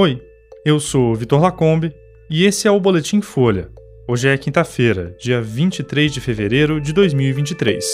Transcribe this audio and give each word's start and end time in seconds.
Oi, 0.00 0.22
eu 0.64 0.78
sou 0.78 1.12
Vitor 1.16 1.40
Lacombe 1.40 1.92
e 2.30 2.44
esse 2.44 2.68
é 2.68 2.70
o 2.70 2.78
Boletim 2.78 3.20
Folha. 3.20 3.68
Hoje 4.06 4.28
é 4.28 4.38
quinta-feira, 4.38 5.12
dia 5.18 5.42
23 5.42 6.12
de 6.12 6.20
fevereiro 6.20 6.80
de 6.80 6.92
2023. 6.92 7.84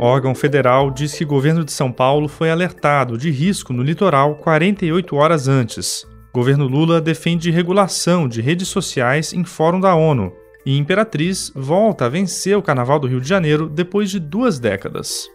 O 0.00 0.04
órgão 0.06 0.34
federal 0.34 0.90
diz 0.90 1.12
que 1.12 1.24
o 1.24 1.26
governo 1.26 1.66
de 1.66 1.70
São 1.70 1.92
Paulo 1.92 2.28
foi 2.28 2.50
alertado 2.50 3.18
de 3.18 3.30
risco 3.30 3.74
no 3.74 3.82
litoral 3.82 4.36
48 4.36 5.14
horas 5.16 5.48
antes. 5.48 6.06
Governo 6.32 6.66
Lula 6.66 6.98
defende 6.98 7.50
regulação 7.50 8.26
de 8.26 8.40
redes 8.40 8.68
sociais 8.68 9.34
em 9.34 9.44
fórum 9.44 9.80
da 9.80 9.94
ONU. 9.94 10.32
E 10.64 10.78
Imperatriz 10.78 11.52
volta 11.54 12.06
a 12.06 12.08
vencer 12.08 12.56
o 12.56 12.62
Carnaval 12.62 12.98
do 12.98 13.06
Rio 13.06 13.20
de 13.20 13.28
Janeiro 13.28 13.68
depois 13.68 14.10
de 14.10 14.18
duas 14.18 14.58
décadas. 14.58 15.28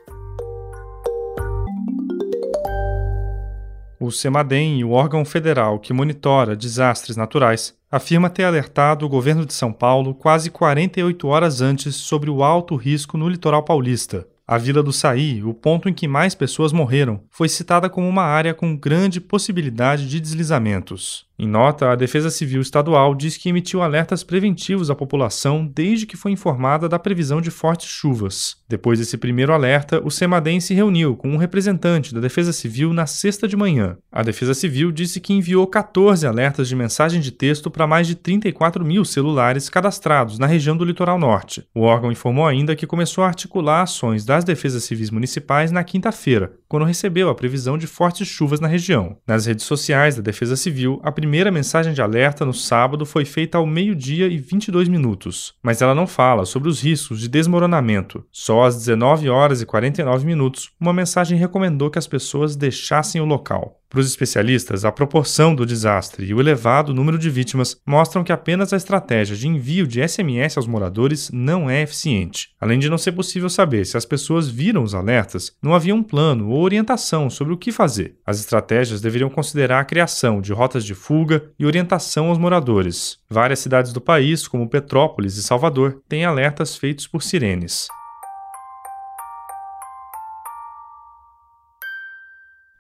O 4.08 4.12
CEMADEM, 4.12 4.86
o 4.86 4.92
órgão 4.92 5.26
federal 5.26 5.80
que 5.80 5.92
monitora 5.92 6.56
desastres 6.56 7.18
naturais, 7.18 7.76
afirma 7.92 8.30
ter 8.30 8.46
alertado 8.46 9.06
o 9.06 9.10
governo 9.10 9.46
de 9.46 9.54
São 9.54 9.74
Paulo 9.74 10.16
quase 10.16 10.50
48 10.50 11.28
horas 11.28 11.60
antes 11.60 11.94
sobre 11.98 12.30
o 12.30 12.42
alto 12.42 12.78
risco 12.78 13.18
no 13.18 13.28
litoral 13.28 13.64
paulista. 13.64 14.26
A 14.48 14.58
Vila 14.58 14.82
do 14.82 14.94
Saí, 14.94 15.44
o 15.44 15.54
ponto 15.54 15.90
em 15.90 15.94
que 15.94 16.08
mais 16.08 16.34
pessoas 16.34 16.72
morreram, 16.72 17.20
foi 17.30 17.50
citada 17.50 17.90
como 17.90 18.08
uma 18.08 18.24
área 18.24 18.54
com 18.54 18.78
grande 18.78 19.20
possibilidade 19.20 20.08
de 20.08 20.22
deslizamentos. 20.22 21.26
Em 21.40 21.48
nota, 21.48 21.92
a 21.92 21.96
Defesa 21.96 22.32
Civil 22.32 22.62
Estadual 22.62 23.14
diz 23.14 23.38
que 23.38 23.50
emitiu 23.50 23.84
alertas 23.84 24.24
preventivos 24.24 24.90
à 24.90 24.96
população 24.96 25.72
desde 25.72 26.08
que 26.08 26.18
foi 26.18 26.32
informada 26.32 26.90
da 26.90 26.98
previsão 26.98 27.40
de 27.40 27.52
fortes 27.52 27.88
chuvas. 27.88 28.58
Depois 28.68 28.98
desse 28.98 29.20
primeiro 29.20 29.54
alerta, 29.54 30.02
o 30.04 30.10
Semadem 30.10 30.60
se 30.60 30.74
reuniu 30.74 31.16
com 31.16 31.30
um 31.30 31.38
representante 31.38 32.12
da 32.12 32.20
Defesa 32.20 32.52
Civil 32.52 32.92
na 32.92 33.06
sexta 33.06 33.48
de 33.48 33.56
manhã. 33.56 33.98
A 34.12 34.24
Defesa 34.24 34.56
Civil 34.56 34.92
disse 34.92 35.22
que 35.22 35.32
enviou 35.32 35.68
14 35.68 36.26
alertas 36.26 36.68
de 36.68 36.76
mensagem 36.76 37.22
de 37.22 37.32
texto 37.32 37.70
para 37.70 37.86
mais 37.86 38.08
de 38.08 38.16
34 38.16 38.84
mil 38.84 39.06
celulares 39.06 39.70
cadastrados 39.70 40.40
na 40.40 40.48
região 40.48 40.76
do 40.76 40.84
litoral 40.84 41.20
norte. 41.20 41.64
O 41.72 41.82
órgão 41.82 42.12
informou 42.12 42.48
ainda 42.48 42.76
que 42.76 42.88
começou 42.88 43.24
a 43.24 43.28
articular 43.28 43.84
ações 43.84 44.26
das 44.26 44.44
defesas 44.44 44.86
civis 44.86 45.12
municipais 45.12 45.72
na 45.72 45.84
quinta-feira, 45.84 46.54
quando 46.68 46.86
recebeu 46.86 47.30
a 47.30 47.36
previsão 47.36 47.78
de 47.78 47.88
fortes 47.88 48.28
chuvas 48.28 48.60
na 48.60 48.68
região. 48.68 49.18
Nas 49.26 49.46
redes 49.46 49.66
sociais 49.66 50.16
da 50.16 50.22
Defesa 50.22 50.56
Civil, 50.56 51.00
a 51.04 51.12
primeira 51.12 51.52
mensagem 51.52 51.94
de 51.94 52.02
alerta 52.02 52.46
no 52.46 52.54
sábado 52.54 53.06
foi 53.06 53.26
feita 53.26 53.58
ao 53.58 53.66
meio-dia 53.66 54.28
e 54.28 54.38
22 54.38 54.88
minutos, 54.88 55.54
mas 55.62 55.82
ela 55.82 55.96
não 55.96 56.08
fala 56.08 56.46
sobre 56.46 56.70
os 56.70 56.82
riscos 56.82 57.20
de 57.20 57.28
desmoronamento. 57.28 58.26
Só 58.32 58.64
às 58.64 58.76
19 58.78 59.30
horas 59.30 59.62
e 59.62 59.66
49 59.66 60.26
minutos, 60.26 60.72
uma 60.80 60.94
mensagem 60.94 61.38
recomendou 61.38 61.90
que 61.90 62.00
as 62.00 62.08
pessoas 62.08 62.56
deixassem 62.56 63.22
o 63.22 63.26
local. 63.26 63.77
Para 63.90 64.02
os 64.02 64.08
especialistas, 64.08 64.84
a 64.84 64.92
proporção 64.92 65.56
do 65.56 65.66
desastre 65.66 66.26
e 66.26 66.34
o 66.34 66.42
elevado 66.42 66.94
número 66.94 67.18
de 67.18 67.30
vítimas 67.30 67.80
mostram 67.86 68.22
que 68.22 68.34
apenas 68.34 68.74
a 68.74 68.78
estratégia 68.78 69.36
de 69.36 69.48
envio 69.48 69.88
de 69.88 70.06
SMS 70.06 70.58
aos 70.58 70.68
moradores 70.68 71.32
não 71.32 71.70
é 71.70 71.84
eficiente. 71.84 72.50
Além 72.60 72.80
de 72.80 72.90
não 72.90 72.98
ser 72.98 73.14
possível 73.14 73.50
saber 73.50 73.86
se 73.86 73.96
as 73.96 74.06
pessoas 74.06 74.50
viram 74.50 74.84
os 74.84 74.94
alertas, 74.94 75.54
não 75.62 75.74
havia 75.74 75.96
um 75.96 76.04
plano 76.04 76.50
ou 76.50 76.62
orientação 76.62 77.30
sobre 77.30 77.54
o 77.54 77.58
que 77.58 77.72
fazer. 77.72 78.18
As 78.26 78.40
estratégias 78.40 79.00
deveriam 79.00 79.30
considerar 79.30 79.80
a 79.80 79.86
criação 79.86 80.42
de 80.42 80.52
rotas 80.52 80.84
de 80.84 80.94
fuga 80.94 81.50
e 81.58 81.66
orientação 81.66 82.28
aos 82.28 82.38
moradores. 82.38 83.20
Várias 83.30 83.60
cidades 83.60 83.94
do 83.94 84.02
país, 84.02 84.48
como 84.50 84.70
Petrópolis 84.70 85.38
e 85.38 85.44
Salvador, 85.44 86.02
têm 86.10 86.26
alertas 86.26 86.76
feitos 86.76 87.08
por 87.08 87.24
sirenes. 87.24 87.88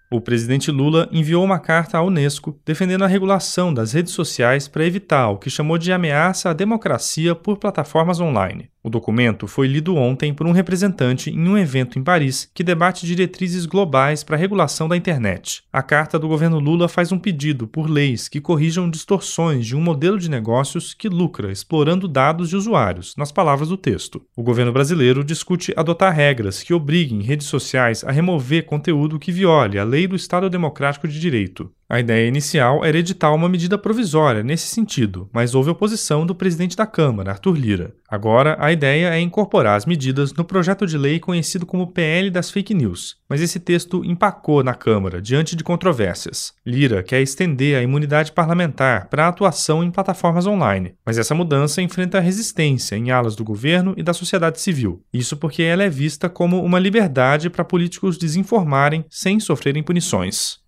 O 0.09 0.21
presidente 0.21 0.71
Lula 0.71 1.09
enviou 1.11 1.43
uma 1.43 1.59
carta 1.59 1.97
à 1.97 2.01
Unesco 2.01 2.57
defendendo 2.65 3.03
a 3.03 3.07
regulação 3.07 3.73
das 3.73 3.91
redes 3.91 4.13
sociais 4.13 4.65
para 4.65 4.85
evitar 4.85 5.29
o 5.29 5.37
que 5.37 5.49
chamou 5.49 5.77
de 5.77 5.91
ameaça 5.91 6.49
à 6.49 6.53
democracia 6.53 7.35
por 7.35 7.57
plataformas 7.57 8.21
online. 8.21 8.69
O 8.87 8.89
documento 8.89 9.47
foi 9.47 9.67
lido 9.67 9.97
ontem 9.97 10.33
por 10.33 10.47
um 10.47 10.53
representante 10.53 11.29
em 11.29 11.49
um 11.49 11.57
evento 11.57 11.99
em 11.99 12.03
Paris 12.03 12.49
que 12.53 12.63
debate 12.63 13.05
diretrizes 13.05 13.65
globais 13.65 14.23
para 14.23 14.37
a 14.37 14.39
regulação 14.39 14.87
da 14.87 14.95
internet. 14.95 15.61
A 15.73 15.83
carta 15.83 16.17
do 16.17 16.25
governo 16.25 16.57
Lula 16.57 16.87
faz 16.87 17.11
um 17.11 17.19
pedido 17.19 17.67
por 17.67 17.89
leis 17.89 18.29
que 18.29 18.39
corrijam 18.39 18.89
distorções 18.89 19.65
de 19.65 19.75
um 19.75 19.81
modelo 19.81 20.17
de 20.17 20.29
negócios 20.29 20.93
que 20.93 21.09
lucra 21.09 21.51
explorando 21.51 22.07
dados 22.07 22.47
de 22.47 22.55
usuários, 22.55 23.13
nas 23.17 23.29
palavras 23.29 23.67
do 23.67 23.75
texto. 23.75 24.21
O 24.37 24.41
governo 24.41 24.71
brasileiro 24.71 25.21
discute 25.21 25.73
adotar 25.75 26.13
regras 26.13 26.63
que 26.63 26.73
obriguem 26.73 27.21
redes 27.21 27.47
sociais 27.47 28.05
a 28.05 28.11
remover 28.13 28.65
conteúdo 28.67 29.19
que 29.19 29.33
viole 29.33 29.77
a 29.77 29.83
lei 29.83 30.07
do 30.07 30.15
Estado 30.15 30.49
Democrático 30.49 31.09
de 31.09 31.19
Direito. 31.19 31.69
A 31.89 32.01
ideia 32.01 32.27
inicial 32.27 32.83
era 32.83 32.97
editar 32.97 33.31
uma 33.31 33.47
medida 33.47 33.77
provisória 33.77 34.43
nesse 34.43 34.67
sentido, 34.67 35.29
mas 35.31 35.55
houve 35.55 35.69
oposição 35.69 36.25
do 36.25 36.35
presidente 36.35 36.75
da 36.75 36.85
Câmara, 36.85 37.31
Arthur 37.31 37.57
Lira. 37.57 37.93
Agora, 38.09 38.57
a 38.59 38.73
ideia 38.73 39.13
é 39.13 39.21
incorporar 39.21 39.77
as 39.77 39.85
medidas 39.85 40.33
no 40.33 40.43
projeto 40.43 40.85
de 40.85 40.97
lei 40.97 41.17
conhecido 41.17 41.65
como 41.65 41.87
PL 41.87 42.29
das 42.29 42.51
Fake 42.51 42.73
News, 42.73 43.15
mas 43.29 43.41
esse 43.41 43.57
texto 43.57 44.03
empacou 44.03 44.61
na 44.65 44.73
Câmara 44.73 45.21
diante 45.21 45.55
de 45.55 45.63
controvérsias. 45.63 46.51
Lira 46.65 47.01
quer 47.01 47.21
estender 47.21 47.77
a 47.77 47.81
imunidade 47.81 48.33
parlamentar 48.33 49.07
para 49.07 49.25
a 49.25 49.29
atuação 49.29 49.81
em 49.81 49.89
plataformas 49.89 50.45
online, 50.45 50.93
mas 51.05 51.17
essa 51.17 51.33
mudança 51.33 51.81
enfrenta 51.81 52.19
resistência 52.19 52.97
em 52.97 53.11
alas 53.11 53.33
do 53.33 53.45
governo 53.45 53.93
e 53.95 54.03
da 54.03 54.13
sociedade 54.13 54.59
civil. 54.59 55.01
Isso 55.13 55.37
porque 55.37 55.63
ela 55.63 55.83
é 55.83 55.89
vista 55.89 56.27
como 56.27 56.61
uma 56.61 56.79
liberdade 56.79 57.49
para 57.49 57.63
políticos 57.63 58.17
desinformarem 58.17 59.05
sem 59.09 59.39
sofrerem 59.39 59.81
punições. 59.81 60.66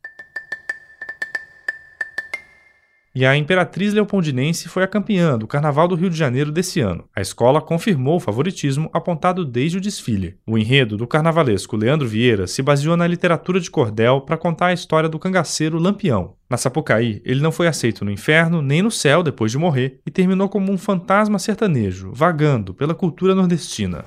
E 3.14 3.26
a 3.26 3.36
Imperatriz 3.36 3.92
Leopoldinense 3.92 4.70
foi 4.70 4.84
a 4.84 4.88
campeã 4.88 5.36
do 5.36 5.48
Carnaval 5.48 5.88
do 5.88 5.96
Rio 5.96 6.12
de 6.12 6.18
Janeiro 6.18 6.52
desse 6.52 6.80
ano. 6.80 7.06
A 7.16 7.22
escola 7.22 7.60
confirmou 7.60 8.18
o 8.18 8.20
favoritismo 8.20 8.88
apontado 8.94 9.44
desde 9.44 9.78
o 9.78 9.82
desfile. 9.82 10.36
O 10.46 10.58
enredo 10.58 10.96
do 10.96 11.08
carnavalesco 11.08 11.76
Leandro 11.76 12.08
Vieira 12.08 12.46
se 12.46 12.62
baseou 12.62 12.96
na 12.96 13.08
literatura 13.08 13.60
de 13.60 13.72
cordel 13.72 14.22
para 14.22 14.38
contar 14.38 14.68
a 14.68 14.74
história 14.74 15.10
do 15.10 15.18
cangaceiro 15.18 15.80
Lampião. 15.80 16.36
Na 16.48 16.56
Sapucaí, 16.56 17.20
ele 17.26 17.42
não 17.42 17.52
foi 17.52 17.68
aceito 17.68 18.06
no 18.06 18.12
inferno 18.12 18.62
nem 18.62 18.84
no 18.84 18.92
céu 18.92 19.24
depois 19.24 19.52
de 19.52 19.58
morrer 19.58 20.00
e 20.06 20.12
terminou 20.12 20.48
como 20.48 20.72
um 20.72 20.78
fantasma 20.78 21.40
sertanejo, 21.40 22.12
vagando 22.14 22.76
pela 22.76 22.94
cultura 22.94 23.34
nordestina. 23.34 24.06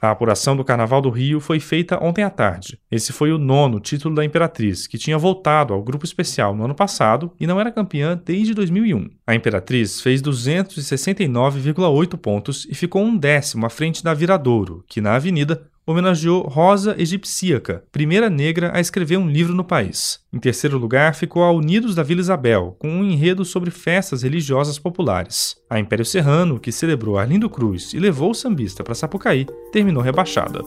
A 0.00 0.10
apuração 0.10 0.56
do 0.56 0.64
Carnaval 0.64 1.02
do 1.02 1.10
Rio 1.10 1.40
foi 1.40 1.60
feita 1.60 2.02
ontem 2.02 2.22
à 2.22 2.30
tarde. 2.30 2.78
Esse 2.90 3.12
foi 3.12 3.32
o 3.32 3.38
nono 3.38 3.78
título 3.78 4.14
da 4.14 4.24
Imperatriz, 4.24 4.86
que 4.86 4.96
tinha 4.96 5.18
voltado 5.18 5.74
ao 5.74 5.82
grupo 5.82 6.06
especial 6.06 6.56
no 6.56 6.64
ano 6.64 6.74
passado 6.74 7.30
e 7.38 7.46
não 7.46 7.60
era 7.60 7.70
campeã 7.70 8.18
desde 8.24 8.54
2001. 8.54 9.10
A 9.26 9.34
Imperatriz 9.34 10.00
fez 10.00 10.22
269,8 10.22 12.16
pontos 12.16 12.66
e 12.70 12.74
ficou 12.74 13.02
um 13.02 13.14
décimo 13.14 13.66
à 13.66 13.68
frente 13.68 14.02
da 14.02 14.14
Viradouro, 14.14 14.82
que 14.88 15.02
na 15.02 15.16
Avenida 15.16 15.68
homenageou 15.86 16.42
Rosa 16.42 16.94
Egipsíaca, 16.98 17.82
primeira 17.90 18.30
negra 18.30 18.70
a 18.74 18.80
escrever 18.80 19.16
um 19.16 19.28
livro 19.28 19.54
no 19.54 19.64
país. 19.64 20.20
Em 20.32 20.38
terceiro 20.38 20.78
lugar 20.78 21.14
ficou 21.14 21.42
a 21.42 21.52
Unidos 21.52 21.94
da 21.94 22.02
Vila 22.02 22.20
Isabel, 22.20 22.76
com 22.78 22.88
um 22.88 23.04
enredo 23.04 23.44
sobre 23.44 23.70
festas 23.70 24.22
religiosas 24.22 24.78
populares. 24.78 25.56
A 25.68 25.78
Império 25.78 26.04
Serrano, 26.04 26.60
que 26.60 26.72
celebrou 26.72 27.18
Arlindo 27.18 27.50
Cruz 27.50 27.92
e 27.94 27.98
levou 27.98 28.30
o 28.30 28.34
sambista 28.34 28.84
para 28.84 28.94
Sapucaí, 28.94 29.46
terminou 29.72 30.02
rebaixada. 30.02 30.62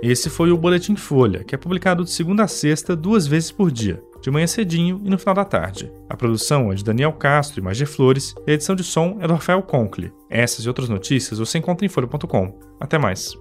Esse 0.00 0.30
foi 0.30 0.52
o 0.52 0.56
Boletim 0.56 0.94
Folha, 0.94 1.42
que 1.42 1.54
é 1.54 1.58
publicado 1.58 2.04
de 2.04 2.10
segunda 2.10 2.44
a 2.44 2.48
sexta, 2.48 2.94
duas 2.94 3.26
vezes 3.26 3.50
por 3.50 3.68
dia, 3.70 4.00
de 4.20 4.30
manhã 4.30 4.46
cedinho 4.46 5.00
e 5.04 5.10
no 5.10 5.18
final 5.18 5.34
da 5.34 5.44
tarde. 5.44 5.92
A 6.08 6.16
produção 6.16 6.72
é 6.72 6.74
de 6.74 6.84
Daniel 6.84 7.12
Castro 7.12 7.60
e 7.60 7.62
Magé 7.62 7.86
Flores, 7.86 8.34
e 8.46 8.50
a 8.50 8.54
edição 8.54 8.74
de 8.74 8.84
som 8.84 9.18
é 9.20 9.26
do 9.26 9.34
Rafael 9.34 9.62
Conkle. 9.62 10.12
Essas 10.28 10.64
e 10.64 10.68
outras 10.68 10.88
notícias 10.88 11.38
você 11.38 11.58
encontra 11.58 11.86
em 11.86 11.88
folha.com. 11.88 12.58
Até 12.80 12.98
mais. 12.98 13.36